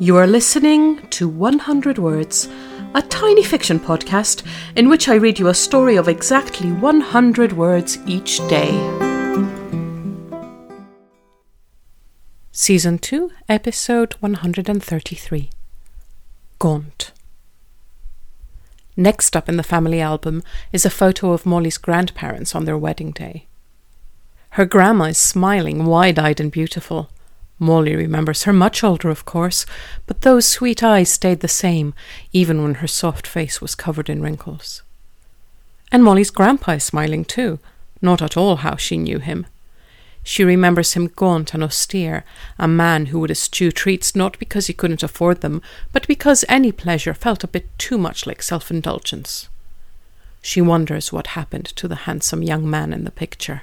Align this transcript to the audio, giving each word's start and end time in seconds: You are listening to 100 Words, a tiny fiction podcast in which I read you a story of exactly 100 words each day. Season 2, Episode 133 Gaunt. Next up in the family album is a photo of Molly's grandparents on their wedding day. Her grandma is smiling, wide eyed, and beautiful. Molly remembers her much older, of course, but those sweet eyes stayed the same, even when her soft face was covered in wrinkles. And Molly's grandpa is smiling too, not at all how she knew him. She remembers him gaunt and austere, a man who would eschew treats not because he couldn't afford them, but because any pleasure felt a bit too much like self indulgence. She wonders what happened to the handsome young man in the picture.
You 0.00 0.16
are 0.16 0.28
listening 0.28 1.04
to 1.08 1.28
100 1.28 1.98
Words, 1.98 2.48
a 2.94 3.02
tiny 3.02 3.42
fiction 3.42 3.80
podcast 3.80 4.46
in 4.76 4.88
which 4.88 5.08
I 5.08 5.16
read 5.16 5.40
you 5.40 5.48
a 5.48 5.54
story 5.54 5.96
of 5.96 6.06
exactly 6.06 6.70
100 6.70 7.52
words 7.54 7.98
each 8.06 8.38
day. 8.46 8.70
Season 12.52 13.00
2, 13.00 13.32
Episode 13.48 14.14
133 14.20 15.50
Gaunt. 16.60 17.12
Next 18.96 19.34
up 19.34 19.48
in 19.48 19.56
the 19.56 19.64
family 19.64 20.00
album 20.00 20.44
is 20.72 20.86
a 20.86 20.90
photo 20.90 21.32
of 21.32 21.44
Molly's 21.44 21.76
grandparents 21.76 22.54
on 22.54 22.66
their 22.66 22.78
wedding 22.78 23.10
day. 23.10 23.48
Her 24.50 24.64
grandma 24.64 25.06
is 25.06 25.18
smiling, 25.18 25.86
wide 25.86 26.20
eyed, 26.20 26.38
and 26.38 26.52
beautiful. 26.52 27.10
Molly 27.58 27.96
remembers 27.96 28.44
her 28.44 28.52
much 28.52 28.84
older, 28.84 29.10
of 29.10 29.24
course, 29.24 29.66
but 30.06 30.20
those 30.20 30.46
sweet 30.46 30.82
eyes 30.82 31.10
stayed 31.10 31.40
the 31.40 31.48
same, 31.48 31.92
even 32.32 32.62
when 32.62 32.74
her 32.74 32.86
soft 32.86 33.26
face 33.26 33.60
was 33.60 33.74
covered 33.74 34.08
in 34.08 34.22
wrinkles. 34.22 34.82
And 35.90 36.04
Molly's 36.04 36.30
grandpa 36.30 36.72
is 36.72 36.84
smiling 36.84 37.24
too, 37.24 37.58
not 38.00 38.22
at 38.22 38.36
all 38.36 38.56
how 38.56 38.76
she 38.76 38.96
knew 38.96 39.18
him. 39.18 39.46
She 40.22 40.44
remembers 40.44 40.92
him 40.92 41.08
gaunt 41.16 41.54
and 41.54 41.64
austere, 41.64 42.22
a 42.58 42.68
man 42.68 43.06
who 43.06 43.18
would 43.20 43.30
eschew 43.30 43.72
treats 43.72 44.14
not 44.14 44.38
because 44.38 44.66
he 44.66 44.74
couldn't 44.74 45.02
afford 45.02 45.40
them, 45.40 45.62
but 45.92 46.06
because 46.06 46.44
any 46.48 46.70
pleasure 46.70 47.14
felt 47.14 47.42
a 47.42 47.48
bit 47.48 47.66
too 47.78 47.96
much 47.96 48.26
like 48.26 48.42
self 48.42 48.70
indulgence. 48.70 49.48
She 50.42 50.60
wonders 50.60 51.12
what 51.12 51.28
happened 51.28 51.66
to 51.76 51.88
the 51.88 52.04
handsome 52.06 52.42
young 52.42 52.68
man 52.68 52.92
in 52.92 53.04
the 53.04 53.10
picture. 53.10 53.62